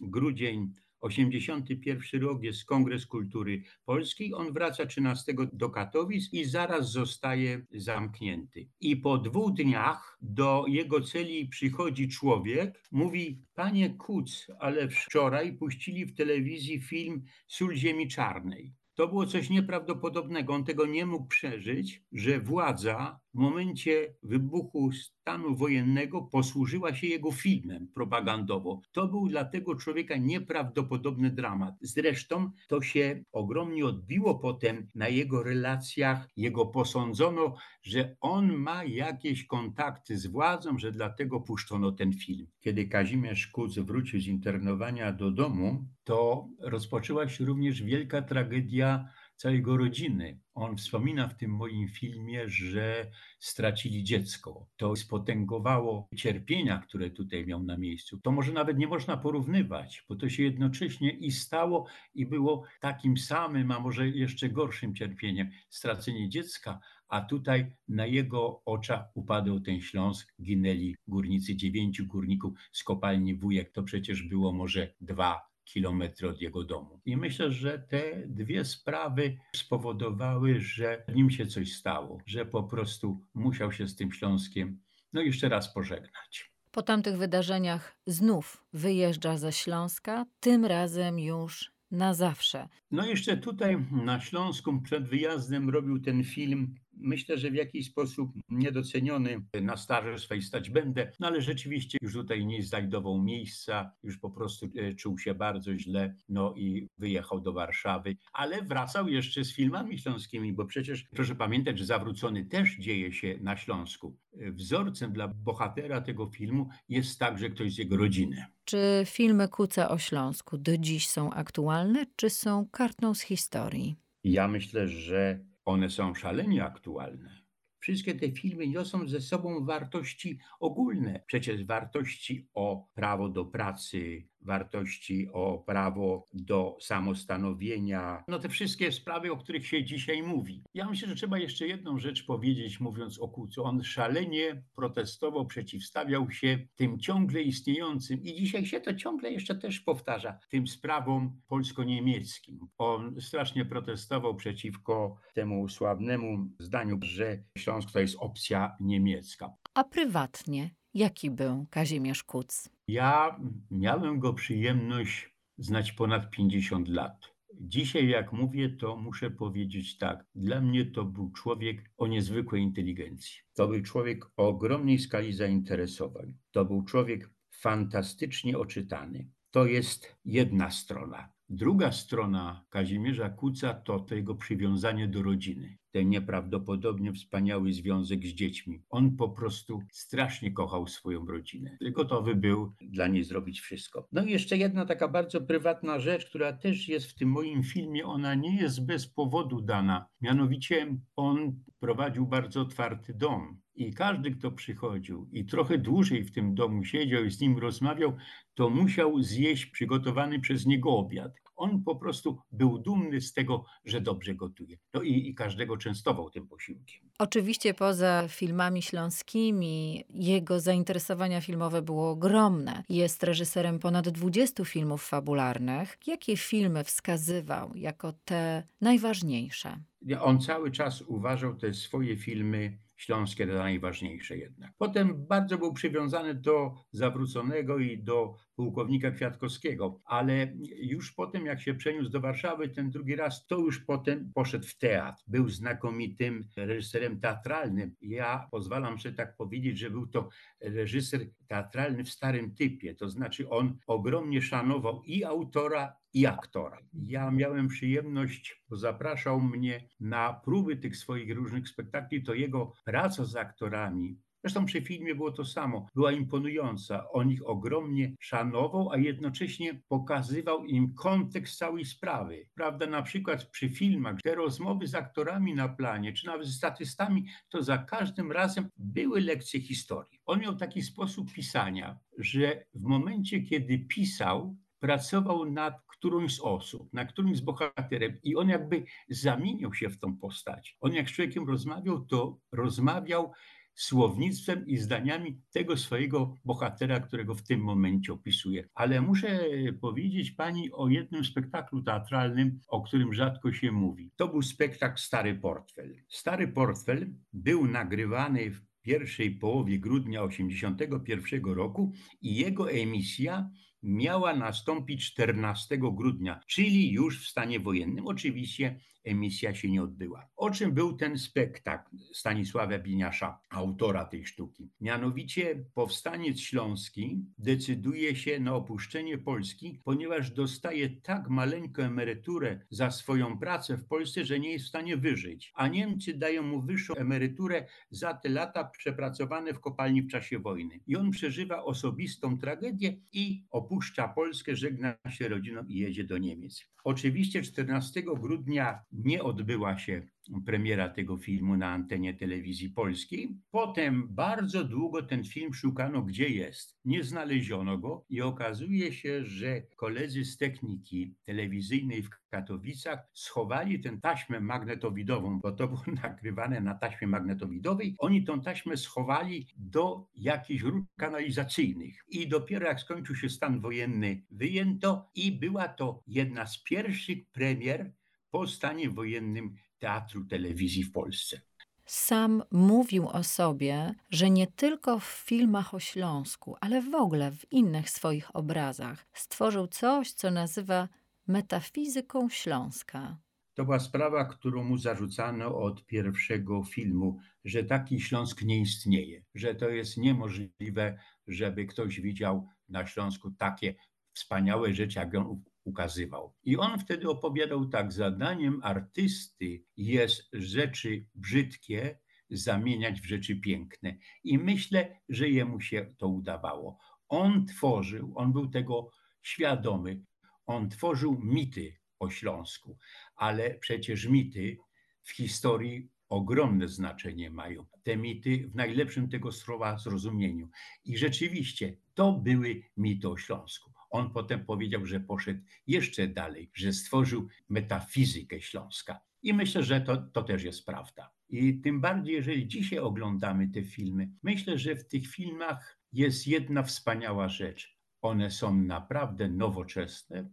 grudzień 0.00 0.74
81 1.02 2.22
rok 2.22 2.42
jest 2.42 2.64
Kongres 2.64 3.06
Kultury 3.06 3.62
Polskiej. 3.84 4.34
On 4.34 4.52
wraca 4.52 4.86
13 4.86 5.34
do 5.52 5.70
Katowic 5.70 6.32
i 6.32 6.44
zaraz 6.44 6.92
zostaje 6.92 7.66
zamknięty. 7.70 8.68
I 8.80 8.96
po 8.96 9.18
dwóch 9.18 9.52
dniach 9.52 10.18
do 10.20 10.64
jego 10.68 11.00
celi 11.00 11.48
przychodzi 11.48 12.08
człowiek, 12.08 12.84
mówi: 12.92 13.42
Panie 13.54 13.90
Kuc, 13.90 14.46
ale 14.58 14.88
wczoraj 14.88 15.52
puścili 15.52 16.06
w 16.06 16.14
telewizji 16.14 16.80
film 16.80 17.24
Sól 17.46 17.74
Ziemi 17.74 18.08
Czarnej. 18.08 18.74
To 18.94 19.08
było 19.08 19.26
coś 19.26 19.50
nieprawdopodobnego. 19.50 20.54
On 20.54 20.64
tego 20.64 20.86
nie 20.86 21.06
mógł 21.06 21.26
przeżyć, 21.26 22.02
że 22.12 22.40
władza 22.40 23.20
w 23.34 23.38
momencie 23.38 24.14
wybuchu 24.22 24.92
stanu 24.92 25.56
wojennego 25.56 26.22
posłużyła 26.22 26.94
się 26.94 27.06
jego 27.06 27.32
filmem 27.32 27.88
propagandowo. 27.94 28.80
To 28.92 29.08
był 29.08 29.28
dla 29.28 29.44
tego 29.44 29.74
człowieka 29.76 30.16
nieprawdopodobny 30.16 31.30
dramat. 31.30 31.74
Zresztą 31.80 32.50
to 32.68 32.82
się 32.82 33.24
ogromnie 33.32 33.86
odbiło 33.86 34.38
potem 34.38 34.86
na 34.94 35.08
jego 35.08 35.42
relacjach. 35.42 36.28
Jego 36.36 36.66
posądzono, 36.66 37.54
że 37.82 38.16
on 38.20 38.52
ma 38.56 38.84
jakieś 38.84 39.46
kontakty 39.46 40.18
z 40.18 40.26
władzą, 40.26 40.78
że 40.78 40.92
dlatego 40.92 41.40
puszczono 41.40 41.92
ten 41.92 42.12
film. 42.12 42.46
Kiedy 42.60 42.86
Kazimierz 42.88 43.46
Kuc 43.46 43.78
wrócił 43.78 44.20
z 44.20 44.26
internowania 44.26 45.12
do 45.12 45.30
domu, 45.30 45.84
to 46.04 46.48
rozpoczęła 46.58 47.28
się 47.28 47.44
również 47.44 47.82
wielka 47.82 48.22
tragedia 48.22 49.08
całego 49.36 49.76
rodziny. 49.76 50.40
On 50.54 50.76
wspomina 50.76 51.28
w 51.28 51.36
tym 51.36 51.50
moim 51.50 51.88
filmie, 51.88 52.48
że 52.48 53.10
stracili 53.38 54.04
dziecko. 54.04 54.66
To 54.76 54.96
spotęgowało 54.96 56.08
cierpienia, 56.16 56.78
które 56.78 57.10
tutaj 57.10 57.46
miał 57.46 57.62
na 57.62 57.78
miejscu. 57.78 58.20
To 58.20 58.32
może 58.32 58.52
nawet 58.52 58.78
nie 58.78 58.86
można 58.86 59.16
porównywać, 59.16 60.04
bo 60.08 60.16
to 60.16 60.28
się 60.28 60.42
jednocześnie 60.42 61.10
i 61.10 61.32
stało, 61.32 61.86
i 62.14 62.26
było 62.26 62.64
takim 62.80 63.16
samym, 63.16 63.70
a 63.70 63.80
może 63.80 64.08
jeszcze 64.08 64.48
gorszym 64.48 64.94
cierpieniem 64.94 65.50
stracenie 65.68 66.28
dziecka, 66.28 66.80
a 67.08 67.20
tutaj 67.20 67.76
na 67.88 68.06
jego 68.06 68.62
oczach 68.64 69.04
upadł 69.14 69.60
ten 69.60 69.80
Śląsk, 69.80 70.34
ginęli 70.42 70.96
górnicy, 71.08 71.56
dziewięciu 71.56 72.06
górników 72.06 72.52
z 72.72 72.84
kopalni 72.84 73.34
Wujek. 73.34 73.72
To 73.72 73.82
przecież 73.82 74.22
było 74.22 74.52
może 74.52 74.94
dwa 75.00 75.51
kilometry 75.64 76.28
od 76.28 76.40
jego 76.40 76.64
domu. 76.64 77.00
I 77.04 77.16
myślę, 77.16 77.52
że 77.52 77.78
te 77.78 78.26
dwie 78.26 78.64
sprawy 78.64 79.36
spowodowały, 79.56 80.60
że 80.60 81.04
nim 81.14 81.30
się 81.30 81.46
coś 81.46 81.72
stało, 81.72 82.18
że 82.26 82.46
po 82.46 82.62
prostu 82.62 83.20
musiał 83.34 83.72
się 83.72 83.88
z 83.88 83.96
tym 83.96 84.12
Śląskiem 84.12 84.80
no 85.12 85.20
jeszcze 85.20 85.48
raz 85.48 85.74
pożegnać. 85.74 86.52
Po 86.70 86.82
tamtych 86.82 87.16
wydarzeniach 87.16 87.96
znów 88.06 88.64
wyjeżdża 88.72 89.36
ze 89.38 89.52
Śląska, 89.52 90.26
tym 90.40 90.64
razem 90.64 91.18
już 91.18 91.72
na 91.90 92.14
zawsze. 92.14 92.68
No 92.90 93.06
jeszcze 93.06 93.36
tutaj 93.36 93.86
na 94.04 94.20
Śląsku 94.20 94.80
przed 94.80 95.08
wyjazdem 95.08 95.70
robił 95.70 96.00
ten 96.00 96.24
film 96.24 96.74
myślę, 96.96 97.38
że 97.38 97.50
w 97.50 97.54
jakiś 97.54 97.86
sposób 97.86 98.32
niedoceniony 98.50 99.42
na 99.62 99.76
staże 99.76 100.18
swej 100.18 100.42
stać 100.42 100.70
będę, 100.70 101.12
no 101.20 101.26
ale 101.26 101.40
rzeczywiście 101.42 101.98
już 102.02 102.12
tutaj 102.12 102.46
nie 102.46 102.62
znajdował 102.62 103.22
miejsca, 103.22 103.92
już 104.02 104.18
po 104.18 104.30
prostu 104.30 104.66
e, 104.76 104.94
czuł 104.94 105.18
się 105.18 105.34
bardzo 105.34 105.78
źle, 105.78 106.14
no 106.28 106.54
i 106.56 106.88
wyjechał 106.98 107.40
do 107.40 107.52
Warszawy, 107.52 108.16
ale 108.32 108.62
wracał 108.62 109.08
jeszcze 109.08 109.44
z 109.44 109.54
filmami 109.54 109.98
śląskimi, 109.98 110.52
bo 110.52 110.64
przecież 110.64 111.04
proszę 111.10 111.34
pamiętać, 111.34 111.78
że 111.78 111.84
Zawrócony 111.84 112.44
też 112.44 112.76
dzieje 112.76 113.12
się 113.12 113.38
na 113.40 113.56
Śląsku. 113.56 114.16
E, 114.40 114.52
wzorcem 114.52 115.12
dla 115.12 115.28
bohatera 115.28 116.00
tego 116.00 116.26
filmu 116.26 116.68
jest 116.88 117.18
także 117.18 117.50
ktoś 117.50 117.72
z 117.74 117.78
jego 117.78 117.96
rodziny. 117.96 118.44
Czy 118.64 119.02
filmy 119.06 119.48
Kuca 119.48 119.88
o 119.88 119.98
Śląsku 119.98 120.58
do 120.58 120.78
dziś 120.78 121.08
są 121.08 121.32
aktualne, 121.32 122.06
czy 122.16 122.30
są 122.30 122.68
kartą 122.68 123.14
z 123.14 123.20
historii? 123.20 123.96
Ja 124.24 124.48
myślę, 124.48 124.88
że 124.88 125.44
one 125.64 125.90
są 125.90 126.14
szalenie 126.14 126.64
aktualne. 126.64 127.41
Wszystkie 127.82 128.14
te 128.14 128.30
filmy 128.30 128.68
niosą 128.68 129.08
ze 129.08 129.20
sobą 129.20 129.64
wartości 129.64 130.38
ogólne, 130.60 131.24
przecież 131.26 131.64
wartości 131.64 132.48
o 132.54 132.88
prawo 132.94 133.28
do 133.28 133.44
pracy, 133.44 134.28
wartości, 134.40 135.28
o 135.32 135.58
prawo 135.58 136.28
do 136.32 136.76
samostanowienia, 136.80 138.24
no 138.28 138.38
te 138.38 138.48
wszystkie 138.48 138.92
sprawy, 138.92 139.32
o 139.32 139.36
których 139.36 139.66
się 139.66 139.84
dzisiaj 139.84 140.22
mówi. 140.22 140.64
Ja 140.74 140.90
myślę, 140.90 141.08
że 141.08 141.14
trzeba 141.14 141.38
jeszcze 141.38 141.66
jedną 141.66 141.98
rzecz 141.98 142.26
powiedzieć, 142.26 142.80
mówiąc 142.80 143.18
o 143.20 143.28
Kucu. 143.28 143.64
On 143.64 143.84
szalenie 143.84 144.62
protestował, 144.74 145.46
przeciwstawiał 145.46 146.30
się 146.30 146.58
tym 146.74 146.98
ciągle 146.98 147.42
istniejącym 147.42 148.22
i 148.22 148.34
dzisiaj 148.34 148.66
się 148.66 148.80
to 148.80 148.94
ciągle 148.94 149.32
jeszcze 149.32 149.54
też 149.54 149.80
powtarza, 149.80 150.38
tym 150.50 150.66
sprawom 150.66 151.40
polsko-niemieckim. 151.48 152.60
On 152.78 153.20
strasznie 153.20 153.64
protestował 153.64 154.36
przeciwko 154.36 155.16
temu 155.34 155.68
sławnemu 155.68 156.48
zdaniu, 156.58 156.98
że 157.02 157.44
to 157.92 158.00
jest 158.00 158.16
opcja 158.18 158.76
niemiecka. 158.80 159.50
A 159.74 159.84
prywatnie 159.84 160.70
jaki 160.94 161.30
był 161.30 161.66
Kazimierz 161.70 162.24
Kuc? 162.24 162.68
Ja 162.88 163.40
miałem 163.70 164.18
go 164.18 164.34
przyjemność 164.34 165.36
znać 165.58 165.92
ponad 165.92 166.30
50 166.30 166.88
lat. 166.88 167.32
Dzisiaj, 167.60 168.08
jak 168.08 168.32
mówię, 168.32 168.70
to 168.70 168.96
muszę 168.96 169.30
powiedzieć 169.30 169.98
tak. 169.98 170.26
Dla 170.34 170.60
mnie 170.60 170.84
to 170.86 171.04
był 171.04 171.30
człowiek 171.30 171.90
o 171.96 172.06
niezwykłej 172.06 172.62
inteligencji. 172.62 173.40
To 173.54 173.68
był 173.68 173.82
człowiek 173.82 174.24
o 174.36 174.48
ogromnej 174.48 174.98
skali 174.98 175.32
zainteresowań. 175.32 176.34
To 176.50 176.64
był 176.64 176.82
człowiek 176.82 177.30
fantastycznie 177.50 178.58
oczytany. 178.58 179.30
To 179.50 179.66
jest 179.66 180.16
jedna 180.24 180.70
strona. 180.70 181.32
Druga 181.48 181.92
strona 181.92 182.64
Kazimierza 182.68 183.30
Kuca 183.30 183.74
to, 183.74 184.00
to 184.00 184.14
jego 184.14 184.34
przywiązanie 184.34 185.08
do 185.08 185.22
rodziny 185.22 185.78
ten 185.92 186.08
nieprawdopodobnie 186.08 187.12
wspaniały 187.12 187.72
związek 187.72 188.26
z 188.26 188.28
dziećmi. 188.28 188.82
On 188.90 189.16
po 189.16 189.28
prostu 189.28 189.80
strasznie 189.92 190.52
kochał 190.52 190.86
swoją 190.86 191.26
rodzinę. 191.26 191.78
Gotowy 191.92 192.34
był 192.34 192.74
dla 192.80 193.08
niej 193.08 193.24
zrobić 193.24 193.60
wszystko. 193.60 194.08
No 194.12 194.24
i 194.24 194.30
jeszcze 194.30 194.56
jedna 194.56 194.86
taka 194.86 195.08
bardzo 195.08 195.40
prywatna 195.40 196.00
rzecz, 196.00 196.26
która 196.26 196.52
też 196.52 196.88
jest 196.88 197.06
w 197.06 197.14
tym 197.14 197.28
moim 197.28 197.62
filmie. 197.62 198.06
Ona 198.06 198.34
nie 198.34 198.56
jest 198.56 198.86
bez 198.86 199.06
powodu 199.06 199.60
dana. 199.60 200.06
Mianowicie 200.20 200.96
on 201.16 201.60
prowadził 201.80 202.26
bardzo 202.26 202.60
otwarty 202.60 203.14
dom. 203.14 203.62
I 203.74 203.94
każdy, 203.94 204.30
kto 204.30 204.50
przychodził 204.50 205.28
i 205.32 205.44
trochę 205.44 205.78
dłużej 205.78 206.24
w 206.24 206.32
tym 206.32 206.54
domu 206.54 206.84
siedział 206.84 207.24
i 207.24 207.30
z 207.30 207.40
nim 207.40 207.58
rozmawiał, 207.58 208.16
to 208.54 208.70
musiał 208.70 209.22
zjeść 209.22 209.66
przygotowany 209.66 210.40
przez 210.40 210.66
niego 210.66 210.90
obiad. 210.90 211.41
On 211.62 211.82
po 211.84 211.96
prostu 211.96 212.38
był 212.52 212.78
dumny 212.78 213.20
z 213.20 213.32
tego, 213.32 213.64
że 213.84 214.00
dobrze 214.00 214.34
gotuje. 214.34 214.76
No 214.94 215.02
i, 215.02 215.28
i 215.28 215.34
każdego 215.34 215.76
częstował 215.76 216.30
tym 216.30 216.48
posiłkiem. 216.48 217.00
Oczywiście 217.18 217.74
poza 217.74 218.28
filmami 218.28 218.82
śląskimi 218.82 220.04
jego 220.10 220.60
zainteresowania 220.60 221.40
filmowe 221.40 221.82
było 221.82 222.10
ogromne. 222.10 222.84
Jest 222.88 223.22
reżyserem 223.22 223.78
ponad 223.78 224.08
20 224.08 224.64
filmów 224.64 225.08
fabularnych. 225.08 225.98
Jakie 226.06 226.36
filmy 226.36 226.84
wskazywał 226.84 227.74
jako 227.74 228.12
te 228.24 228.62
najważniejsze? 228.80 229.76
On 230.20 230.40
cały 230.40 230.70
czas 230.70 231.02
uważał 231.02 231.54
te 231.54 231.74
swoje 231.74 232.16
filmy 232.16 232.78
śląskie 233.02 233.46
to 233.46 233.52
najważniejsze 233.52 234.36
jednak. 234.36 234.72
Potem 234.78 235.26
bardzo 235.26 235.58
był 235.58 235.72
przywiązany 235.72 236.34
do 236.34 236.74
Zawróconego 236.92 237.78
i 237.78 238.02
do 238.02 238.34
pułkownika 238.56 239.10
Kwiatkowskiego, 239.10 240.00
ale 240.04 240.52
już 240.76 241.12
potem 241.12 241.46
jak 241.46 241.60
się 241.60 241.74
przeniósł 241.74 242.10
do 242.10 242.20
Warszawy 242.20 242.68
ten 242.68 242.90
drugi 242.90 243.16
raz, 243.16 243.46
to 243.46 243.58
już 243.58 243.80
potem 243.80 244.32
poszedł 244.34 244.66
w 244.66 244.78
teatr. 244.78 245.22
Był 245.26 245.48
znakomitym 245.48 246.48
reżyserem 246.56 247.20
teatralnym. 247.20 247.94
Ja 248.00 248.48
pozwalam 248.50 248.98
sobie 248.98 249.14
tak 249.14 249.36
powiedzieć, 249.36 249.78
że 249.78 249.90
był 249.90 250.06
to 250.06 250.28
reżyser 250.60 251.20
teatralny 251.48 252.04
w 252.04 252.10
starym 252.10 252.54
typie, 252.54 252.94
to 252.94 253.08
znaczy 253.08 253.48
on 253.48 253.78
ogromnie 253.86 254.42
szanował 254.42 255.02
i 255.02 255.24
autora, 255.24 256.01
i 256.14 256.26
aktora. 256.26 256.78
Ja 257.06 257.30
miałem 257.30 257.68
przyjemność, 257.68 258.62
bo 258.68 258.76
zapraszał 258.76 259.40
mnie 259.40 259.88
na 260.00 260.32
próby 260.32 260.76
tych 260.76 260.96
swoich 260.96 261.36
różnych 261.36 261.68
spektakli, 261.68 262.22
to 262.22 262.34
jego 262.34 262.72
praca 262.84 263.24
z 263.24 263.36
aktorami, 263.36 264.18
Zresztą 264.44 264.66
przy 264.66 264.82
filmie 264.82 265.14
było 265.14 265.32
to 265.32 265.44
samo. 265.44 265.86
Była 265.94 266.12
imponująca. 266.12 267.10
On 267.10 267.30
ich 267.30 267.48
ogromnie 267.48 268.14
szanował, 268.20 268.90
a 268.92 268.96
jednocześnie 268.96 269.82
pokazywał 269.88 270.64
im 270.64 270.94
kontekst 270.94 271.58
całej 271.58 271.84
sprawy. 271.84 272.48
Prawda, 272.54 272.86
na 272.86 273.02
przykład 273.02 273.44
przy 273.44 273.68
filmach, 273.68 274.16
te 274.22 274.34
rozmowy 274.34 274.86
z 274.86 274.94
aktorami 274.94 275.54
na 275.54 275.68
planie, 275.68 276.12
czy 276.12 276.26
nawet 276.26 276.46
z 276.46 276.56
statystami, 276.56 277.26
to 277.48 277.62
za 277.62 277.78
każdym 277.78 278.32
razem 278.32 278.68
były 278.76 279.20
lekcje 279.20 279.60
historii. 279.60 280.20
On 280.26 280.40
miał 280.40 280.56
taki 280.56 280.82
sposób 280.82 281.32
pisania, 281.32 281.98
że 282.18 282.64
w 282.74 282.82
momencie, 282.82 283.40
kiedy 283.40 283.78
pisał, 283.78 284.56
pracował 284.82 285.50
nad 285.50 285.74
którąś 285.86 286.34
z 286.34 286.40
osób, 286.40 286.92
nad 286.92 287.12
którymś 287.12 287.36
z 287.36 287.40
bohaterem 287.40 288.18
i 288.22 288.36
on 288.36 288.48
jakby 288.48 288.84
zamieniał 289.08 289.74
się 289.74 289.90
w 289.90 289.98
tą 289.98 290.16
postać. 290.16 290.76
On 290.80 290.92
jak 290.92 291.08
z 291.08 291.12
człowiekiem 291.12 291.48
rozmawiał, 291.48 292.04
to 292.04 292.38
rozmawiał 292.52 293.32
słownictwem 293.74 294.66
i 294.66 294.76
zdaniami 294.76 295.40
tego 295.52 295.76
swojego 295.76 296.34
bohatera, 296.44 297.00
którego 297.00 297.34
w 297.34 297.42
tym 297.42 297.60
momencie 297.60 298.12
opisuje. 298.12 298.68
Ale 298.74 299.00
muszę 299.00 299.40
powiedzieć 299.80 300.30
pani 300.30 300.72
o 300.72 300.88
jednym 300.88 301.24
spektaklu 301.24 301.82
teatralnym, 301.82 302.60
o 302.68 302.82
którym 302.82 303.14
rzadko 303.14 303.52
się 303.52 303.72
mówi. 303.72 304.10
To 304.16 304.28
był 304.28 304.42
spektakl 304.42 305.00
Stary 305.00 305.34
Portfel. 305.34 305.94
Stary 306.08 306.48
Portfel 306.48 307.14
był 307.32 307.66
nagrywany 307.66 308.50
w 308.50 308.60
pierwszej 308.82 309.30
połowie 309.30 309.78
grudnia 309.78 310.28
1981 310.28 311.54
roku 311.54 311.92
i 312.22 312.36
jego 312.36 312.70
emisja 312.70 313.50
miała 313.82 314.36
nastąpić 314.36 315.12
14 315.12 315.78
grudnia, 315.78 316.40
czyli 316.46 316.92
już 316.92 317.26
w 317.26 317.30
stanie 317.30 317.60
wojennym. 317.60 318.06
Oczywiście 318.06 318.80
emisja 319.04 319.54
się 319.54 319.70
nie 319.70 319.82
odbyła. 319.82 320.28
O 320.36 320.50
czym 320.50 320.72
był 320.72 320.92
ten 320.96 321.18
spektakl 321.18 321.96
Stanisława 322.12 322.78
Biniasza, 322.78 323.40
autora 323.50 324.04
tej 324.04 324.26
sztuki? 324.26 324.70
Mianowicie 324.80 325.64
powstaniec 325.74 326.40
śląski 326.40 327.24
decyduje 327.38 328.16
się 328.16 328.40
na 328.40 328.54
opuszczenie 328.54 329.18
Polski, 329.18 329.80
ponieważ 329.84 330.30
dostaje 330.30 330.90
tak 330.90 331.28
maleńką 331.28 331.82
emeryturę 331.82 332.60
za 332.70 332.90
swoją 332.90 333.38
pracę 333.38 333.76
w 333.76 333.86
Polsce, 333.86 334.24
że 334.24 334.40
nie 334.40 334.52
jest 334.52 334.64
w 334.64 334.68
stanie 334.68 334.96
wyżyć. 334.96 335.52
A 335.54 335.68
Niemcy 335.68 336.14
dają 336.14 336.42
mu 336.42 336.62
wyższą 336.62 336.94
emeryturę 336.94 337.66
za 337.90 338.14
te 338.14 338.28
lata 338.28 338.64
przepracowane 338.64 339.54
w 339.54 339.60
kopalni 339.60 340.02
w 340.02 340.10
czasie 340.10 340.38
wojny. 340.38 340.80
I 340.86 340.96
on 340.96 341.10
przeżywa 341.10 341.64
osobistą 341.64 342.38
tragedię 342.38 342.96
i 343.12 343.44
opuszcza 343.50 344.08
Polskę, 344.08 344.56
żegna 344.56 344.94
się 345.10 345.28
rodziną 345.28 345.64
i 345.68 345.78
jedzie 345.78 346.04
do 346.04 346.18
Niemiec. 346.18 346.72
Oczywiście 346.84 347.42
14 347.42 348.02
grudnia 348.02 348.84
nie 348.92 349.22
odbyła 349.22 349.78
się 349.78 350.02
premiera 350.46 350.88
tego 350.88 351.18
filmu 351.18 351.56
na 351.56 351.68
antenie 351.68 352.14
telewizji 352.14 352.70
polskiej. 352.70 353.36
Potem 353.50 354.08
bardzo 354.10 354.64
długo 354.64 355.02
ten 355.02 355.24
film 355.24 355.54
szukano, 355.54 356.02
gdzie 356.02 356.28
jest. 356.28 356.78
Nie 356.84 357.04
znaleziono 357.04 357.78
go 357.78 358.04
i 358.08 358.20
okazuje 358.20 358.92
się, 358.92 359.24
że 359.24 359.62
koledzy 359.76 360.24
z 360.24 360.36
techniki 360.36 361.14
telewizyjnej 361.24 362.02
w 362.02 362.10
Katowicach 362.30 362.98
schowali 363.12 363.80
tę 363.80 363.98
taśmę 364.02 364.40
magnetowidową, 364.40 365.40
bo 365.40 365.52
to 365.52 365.68
było 365.68 365.82
nagrywane 366.02 366.60
na 366.60 366.74
taśmie 366.74 367.06
magnetowidowej. 367.06 367.94
Oni 367.98 368.24
tą 368.24 368.40
taśmę 368.40 368.76
schowali 368.76 369.46
do 369.56 370.06
jakichś 370.14 370.62
rur 370.62 370.84
kanalizacyjnych. 370.96 372.04
I 372.08 372.28
dopiero 372.28 372.66
jak 372.66 372.80
skończył 372.80 373.16
się 373.16 373.28
stan 373.28 373.60
wojenny, 373.60 374.22
wyjęto 374.30 375.10
i 375.14 375.32
była 375.32 375.68
to 375.68 376.02
jedna 376.06 376.46
z 376.46 376.62
pierwszych 376.62 377.18
premier 377.32 377.92
po 378.32 378.46
stanie 378.46 378.90
wojennym 378.90 379.54
teatru 379.78 380.24
telewizji 380.24 380.84
w 380.84 380.92
Polsce. 380.92 381.40
Sam 381.86 382.42
mówił 382.50 383.08
o 383.08 383.22
sobie, 383.22 383.94
że 384.10 384.30
nie 384.30 384.46
tylko 384.46 384.98
w 384.98 385.04
filmach 385.04 385.74
o 385.74 385.80
Śląsku, 385.80 386.56
ale 386.60 386.82
w 386.82 386.94
ogóle 386.94 387.32
w 387.32 387.52
innych 387.52 387.90
swoich 387.90 388.36
obrazach 388.36 389.06
stworzył 389.12 389.66
coś, 389.66 390.12
co 390.12 390.30
nazywa 390.30 390.88
metafizyką 391.26 392.28
Śląska. 392.28 393.18
To 393.54 393.64
była 393.64 393.80
sprawa, 393.80 394.24
którą 394.24 394.64
mu 394.64 394.78
zarzucano 394.78 395.56
od 395.58 395.86
pierwszego 395.86 396.64
filmu, 396.64 397.18
że 397.44 397.64
taki 397.64 398.00
Śląsk 398.00 398.42
nie 398.42 398.60
istnieje, 398.60 399.24
że 399.34 399.54
to 399.54 399.68
jest 399.68 399.96
niemożliwe, 399.96 400.98
żeby 401.26 401.66
ktoś 401.66 402.00
widział 402.00 402.48
na 402.68 402.86
Śląsku 402.86 403.30
takie 403.30 403.74
wspaniałe 404.12 404.74
rzeczy, 404.74 404.98
jak 404.98 405.14
on 405.14 405.42
ukazywał. 405.64 406.34
I 406.44 406.56
on 406.56 406.78
wtedy 406.78 407.08
opowiadał 407.08 407.68
tak: 407.68 407.92
zadaniem 407.92 408.60
artysty 408.62 409.64
jest 409.76 410.28
rzeczy 410.32 411.06
brzydkie 411.14 411.98
zamieniać 412.30 413.00
w 413.00 413.06
rzeczy 413.06 413.36
piękne. 413.36 413.96
I 414.24 414.38
myślę, 414.38 415.00
że 415.08 415.28
jemu 415.28 415.60
się 415.60 415.94
to 415.98 416.08
udawało. 416.08 416.78
On 417.08 417.46
tworzył, 417.46 418.12
on 418.16 418.32
był 418.32 418.50
tego 418.50 418.90
świadomy, 419.22 420.04
on 420.46 420.70
tworzył 420.70 421.20
mity 421.22 421.76
o 421.98 422.10
Śląsku, 422.10 422.78
ale 423.16 423.54
przecież 423.54 424.06
mity 424.06 424.56
w 425.02 425.12
historii 425.12 425.90
ogromne 426.08 426.68
znaczenie 426.68 427.30
mają. 427.30 427.66
Te 427.82 427.96
mity 427.96 428.48
w 428.48 428.54
najlepszym 428.54 429.08
tego 429.08 429.32
słowa 429.32 429.78
zrozumieniu. 429.78 430.48
I 430.84 430.98
rzeczywiście 430.98 431.76
to 431.94 432.12
były 432.12 432.62
mity 432.76 433.08
o 433.08 433.16
Śląsku. 433.16 433.71
On 433.92 434.10
potem 434.10 434.44
powiedział, 434.44 434.86
że 434.86 435.00
poszedł 435.00 435.40
jeszcze 435.66 436.08
dalej, 436.08 436.50
że 436.54 436.72
stworzył 436.72 437.28
metafizykę 437.48 438.40
Śląska. 438.40 439.00
I 439.22 439.34
myślę, 439.34 439.62
że 439.62 439.80
to, 439.80 439.96
to 439.96 440.22
też 440.22 440.42
jest 440.42 440.66
prawda. 440.66 441.12
I 441.28 441.60
tym 441.60 441.80
bardziej, 441.80 442.14
jeżeli 442.14 442.48
dzisiaj 442.48 442.78
oglądamy 442.78 443.48
te 443.48 443.64
filmy, 443.64 444.08
myślę, 444.22 444.58
że 444.58 444.76
w 444.76 444.88
tych 444.88 445.06
filmach 445.08 445.78
jest 445.92 446.26
jedna 446.26 446.62
wspaniała 446.62 447.28
rzecz. 447.28 447.78
One 448.00 448.30
są 448.30 448.56
naprawdę 448.56 449.28
nowoczesne 449.28 450.30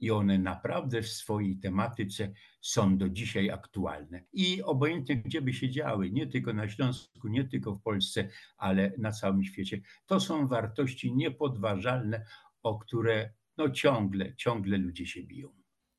i 0.00 0.10
one 0.10 0.38
naprawdę 0.38 1.02
w 1.02 1.08
swojej 1.08 1.58
tematyce 1.58 2.32
są 2.60 2.98
do 2.98 3.08
dzisiaj 3.08 3.50
aktualne. 3.50 4.24
I 4.32 4.62
obojętnie 4.62 5.16
gdzie 5.16 5.42
by 5.42 5.52
się 5.52 5.70
działy, 5.70 6.10
nie 6.10 6.26
tylko 6.26 6.52
na 6.52 6.68
Śląsku, 6.68 7.28
nie 7.28 7.44
tylko 7.44 7.74
w 7.74 7.82
Polsce, 7.82 8.28
ale 8.56 8.92
na 8.98 9.12
całym 9.12 9.44
świecie, 9.44 9.80
to 10.06 10.20
są 10.20 10.48
wartości 10.48 11.14
niepodważalne, 11.14 12.24
o 12.62 12.78
które 12.78 13.32
no 13.56 13.70
ciągle, 13.70 14.34
ciągle 14.36 14.78
ludzie 14.78 15.06
się 15.06 15.22
biją. 15.22 15.48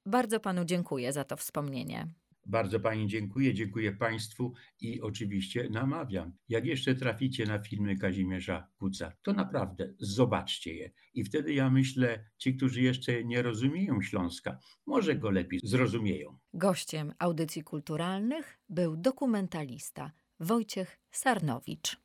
Bardzo 0.05 0.39
panu 0.39 0.65
dziękuję 0.65 1.13
za 1.13 1.24
to 1.24 1.38
wspomnienie. 1.38 2.08
Bardzo 2.46 2.79
Pani 2.79 3.08
dziękuję, 3.08 3.53
dziękuję 3.53 3.91
Państwu 3.91 4.53
i 4.79 5.01
oczywiście 5.01 5.70
namawiam. 5.70 6.34
Jak 6.50 6.65
jeszcze 6.65 6.96
traficie 6.96 7.45
na 7.45 7.60
filmy 7.60 7.97
Kazimierza 7.97 8.67
Kuca, 8.76 9.12
to 9.21 9.34
naprawdę 9.34 9.93
zobaczcie 9.99 10.73
je. 10.73 10.91
I 11.13 11.23
wtedy 11.23 11.54
ja 11.54 11.69
myślę, 11.69 12.26
ci, 12.38 12.56
którzy 12.56 12.82
jeszcze 12.82 13.23
nie 13.23 13.41
rozumieją 13.41 14.02
Śląska, 14.02 14.60
może 14.86 15.15
go 15.15 15.32
lepiej 15.32 15.60
zrozumieją. 15.63 16.38
Gościem 16.54 17.13
audycji 17.19 17.63
kulturalnych 17.63 18.60
był 18.69 18.97
dokumentalista 18.97 20.12
Wojciech 20.39 20.99
Sarnowicz. 21.12 21.97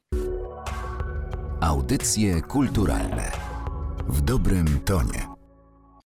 Audycje 1.61 2.43
kulturalne 2.43 3.48
w 4.09 4.21
dobrym 4.21 4.81
tonie. 4.85 5.38